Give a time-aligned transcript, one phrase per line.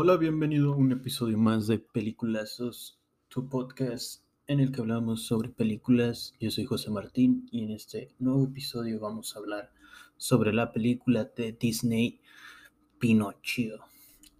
[0.00, 5.48] Hola, bienvenido a un episodio más de Peliculazos, tu podcast en el que hablamos sobre
[5.48, 6.36] películas.
[6.38, 9.72] Yo soy José Martín y en este nuevo episodio vamos a hablar
[10.16, 12.20] sobre la película de Disney
[13.00, 13.80] Pinocchio,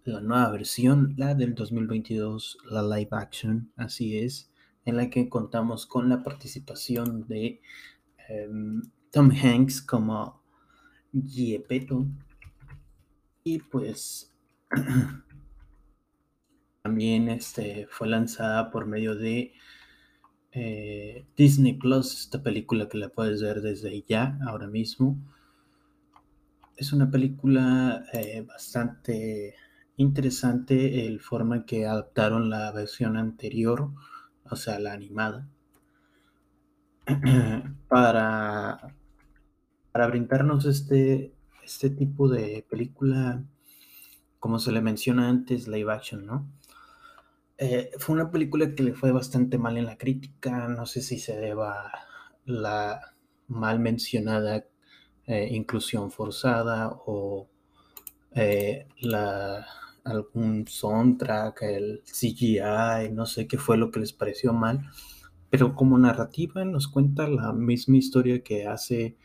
[0.05, 4.49] la nueva versión, la del 2022, la live action, así es,
[4.85, 7.59] en la que contamos con la participación de
[8.29, 8.81] em,
[9.11, 10.41] Tom Hanks como
[11.11, 12.07] Giepeto
[13.43, 14.33] y pues
[16.89, 19.53] También este, fue lanzada por medio de
[20.51, 25.15] eh, Disney Plus, esta película que la puedes ver desde ya, ahora mismo.
[26.75, 29.53] Es una película eh, bastante
[29.97, 33.91] interesante el forma en que adaptaron la versión anterior,
[34.45, 35.47] o sea, la animada,
[37.87, 38.95] para,
[39.91, 43.43] para brindarnos este, este tipo de película,
[44.39, 46.49] como se le menciona antes, live action, ¿no?
[47.61, 51.19] Eh, fue una película que le fue bastante mal en la crítica, no sé si
[51.19, 51.91] se deba
[52.45, 53.15] la
[53.47, 54.65] mal mencionada
[55.27, 57.49] eh, inclusión forzada o
[58.33, 59.67] eh, la,
[60.05, 64.89] algún soundtrack, el CGI, no sé qué fue lo que les pareció mal,
[65.49, 69.17] pero como narrativa nos cuenta la misma historia que hace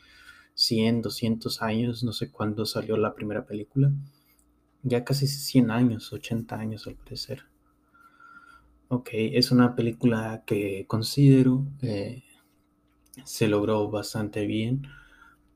[0.55, 3.93] 100, 200 años, no sé cuándo salió la primera película,
[4.83, 7.54] ya casi 100 años, 80 años al parecer.
[8.89, 12.23] Ok, es una película que considero eh,
[13.25, 14.87] se logró bastante bien.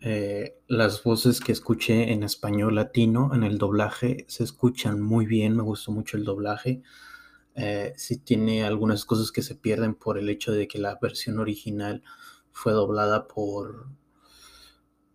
[0.01, 5.57] Eh, las voces que escuché en español latino, en el doblaje, se escuchan muy bien,
[5.57, 6.83] me gustó mucho el doblaje.
[7.55, 11.39] Eh, sí tiene algunas cosas que se pierden por el hecho de que la versión
[11.41, 12.03] original
[12.53, 13.89] fue doblada por,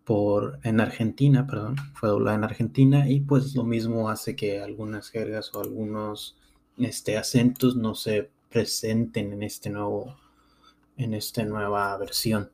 [0.04, 5.10] por en Argentina, perdón, fue doblada en Argentina y pues lo mismo hace que algunas
[5.10, 6.36] jergas o algunos
[6.78, 10.16] este, acentos no se presenten en este nuevo
[10.96, 12.52] en esta nueva versión.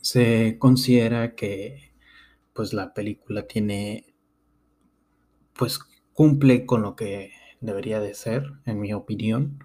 [0.00, 1.92] Se considera que
[2.52, 4.14] pues la película tiene
[5.54, 5.80] pues
[6.12, 9.58] cumple con lo que debería de ser, en mi opinión.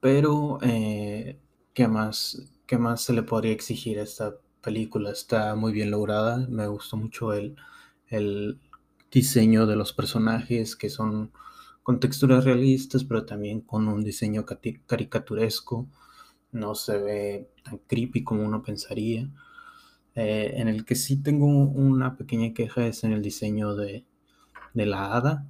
[0.00, 1.38] Pero, eh,
[1.74, 5.10] ¿qué, más, ¿qué más se le podría exigir a esta película?
[5.10, 7.56] Está muy bien lograda, me gustó mucho el,
[8.08, 8.60] el
[9.16, 11.32] diseño de los personajes que son
[11.82, 15.86] con texturas realistas, pero también con un diseño caricaturesco.
[16.52, 19.30] No se ve tan creepy como uno pensaría.
[20.14, 24.04] Eh, en el que sí tengo una pequeña queja es en el diseño de,
[24.74, 25.46] la hada.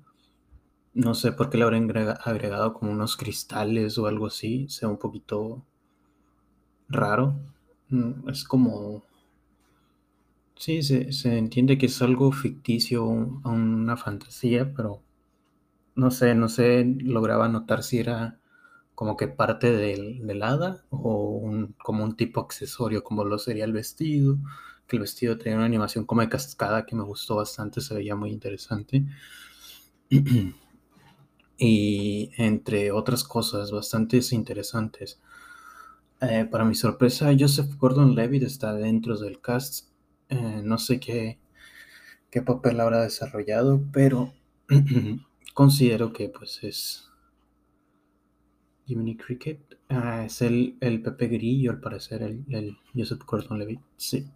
[0.95, 1.91] No sé por qué le habrán
[2.25, 4.69] agregado como unos cristales o algo así.
[4.69, 5.65] Sea un poquito
[6.89, 7.35] raro.
[7.89, 9.03] Mm, es como
[10.59, 15.03] Sí, se, entiende que es algo ficticio, una fantasía, pero
[15.95, 18.41] no sé, no sé, lograba notar si era
[18.95, 23.73] como que parte del, hada o un, como un tipo accesorio, como lo sería el
[23.73, 24.39] vestido,
[24.87, 28.17] que el vestido tenía una animación como de cascada que me gustó bastante, se veía
[28.17, 29.05] muy interesante.
[31.59, 35.21] y entre otras cosas bastante interesantes.
[36.21, 39.96] Eh, para mi sorpresa, Joseph Gordon-Levitt está dentro del cast
[40.29, 41.39] eh, no sé qué,
[42.31, 44.33] qué papel habrá desarrollado, pero
[45.55, 47.09] considero que pues es
[48.87, 49.77] Jiminy Cricket.
[49.91, 53.81] Ah, es el, el Pepe Grillo, al parecer, el, el Joseph Gordon Levitt.
[53.99, 54.27] Sí.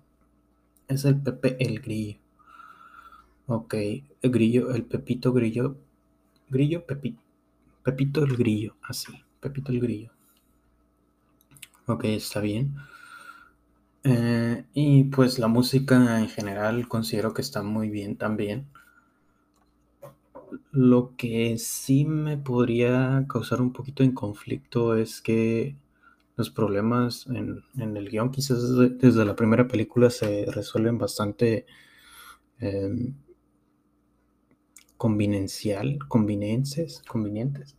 [0.89, 2.19] Es el Pepe el Grillo.
[3.47, 5.77] Ok, el grillo, el Pepito Grillo.
[6.49, 7.21] Grillo, Pepito.
[7.85, 9.13] Pepito el Grillo, así.
[9.41, 10.13] Pepito el Grillo.
[11.87, 12.75] Ok, está bien.
[14.05, 18.67] Eh, y pues la música en general considero que está muy bien también.
[20.73, 25.77] Lo que sí me podría causar un poquito de conflicto es que
[26.37, 27.63] los problemas en,
[27.97, 31.67] el guion quizás desde, la primera película se resuelven bastante
[35.01, 37.75] convinencial, convenientes, convenientes.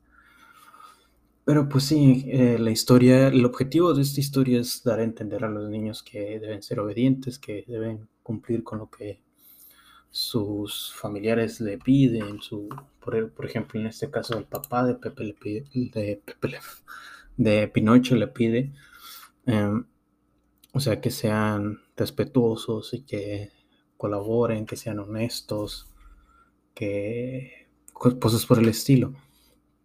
[1.44, 5.44] Pero pues sí, eh, la historia, el objetivo de esta historia es dar a entender
[5.44, 9.22] a los niños que deben ser obedientes, que deben cumplir con lo que
[10.12, 15.34] sus familiares le piden, su, por, ejemplo, en este caso el papá de Pepe le
[15.34, 16.60] pide, de, Pepe
[17.38, 18.74] de Pinocho le pide,
[19.46, 19.86] em,
[20.74, 23.52] o sea, que sean respetuosos y que
[23.98, 25.90] colaboren, que sean honestos,
[26.74, 29.14] que cosas por el estilo.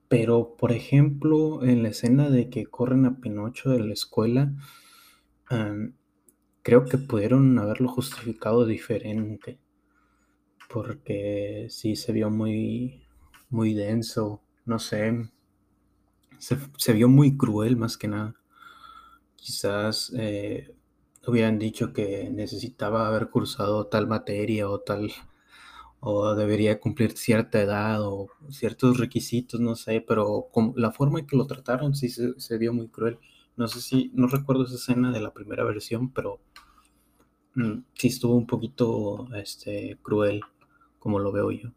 [0.08, 4.52] Pero, por ejemplo, en la escena de que corren a Pinocho de la escuela,
[6.62, 9.58] creo que pudieron haberlo justificado diferente.
[10.68, 13.04] porque sí se vio muy,
[13.50, 15.30] muy denso, no sé,
[16.38, 18.34] se, vio muy cruel más que nada.
[19.36, 20.74] Quizás eh,
[21.26, 25.12] hubieran dicho que necesitaba haber cursado tal materia o tal,
[26.00, 31.36] o debería cumplir cierta edad o ciertos requisitos, no sé, pero la forma en que
[31.36, 33.18] lo trataron sí se, vio muy cruel.
[33.56, 36.40] No sé si, no recuerdo esa escena de la primera versión, pero
[37.54, 40.42] mm, sí estuvo un poquito este, cruel,
[40.98, 41.72] como lo veo yo.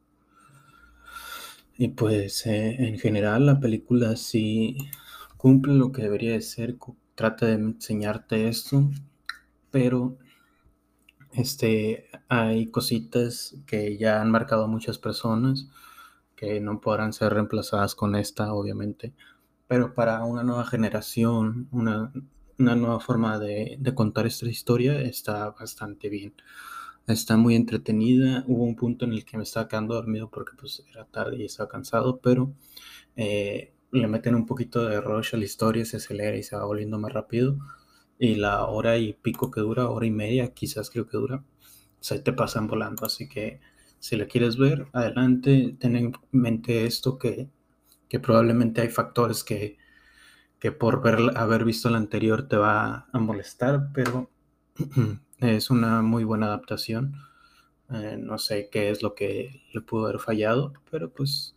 [1.77, 4.77] Y pues eh, en general la película sí
[5.37, 6.77] cumple lo que debería de ser,
[7.15, 8.89] trata de enseñarte esto,
[9.71, 10.17] pero
[11.39, 15.67] este, hay cositas que ya han marcado muchas personas
[16.35, 19.13] que no podrán ser reemplazadas con esta, obviamente
[19.69, 22.11] pero para una nueva generación, una,
[22.57, 26.33] nueva forma de, contar esta historia está bastante bien.
[27.05, 28.43] Está muy entretenida.
[28.47, 31.45] Hubo un punto en el que me estaba quedando dormido porque pues era tarde y
[31.45, 32.51] estaba cansado, pero
[33.15, 36.65] eh, le meten un poquito de rush a la historia, se acelera y se va
[36.65, 37.59] volviendo más rápido.
[38.19, 41.43] Y la hora y pico que dura, hora y media, quizás creo que dura,
[42.01, 43.05] se te pasan volando.
[43.05, 43.61] Así que
[43.99, 47.49] si la quieres ver, adelante, ten en mente esto que
[48.09, 49.77] que probablemente hay factores que,
[50.79, 54.29] por ver, haber visto la anterior te va a molestar, pero
[55.39, 57.15] es una muy buena adaptación.
[57.91, 61.55] Eh, no sé qué es lo que le pudo haber fallado, pero pues,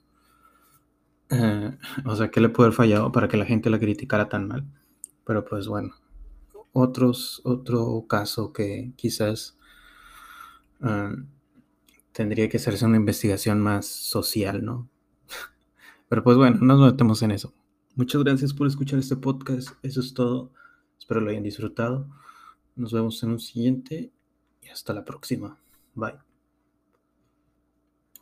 [1.31, 4.49] eh, o sea, qué le pudo haber fallado para que la gente la criticara tan
[4.49, 4.65] mal.
[5.25, 5.95] Pero pues bueno,
[6.73, 9.57] otros, otro caso que quizás
[10.83, 11.17] eh,
[12.13, 14.89] tendría que hacerse una investigación más social, ¿no?
[16.09, 17.53] Pero pues bueno, no nos metemos en eso.
[17.95, 19.71] Muchas gracias por escuchar este podcast.
[19.83, 20.51] Eso es todo.
[20.99, 22.09] Espero lo hayan disfrutado.
[22.75, 24.11] Nos vemos en un siguiente
[24.63, 25.59] y hasta la próxima.
[25.95, 26.32] Bye.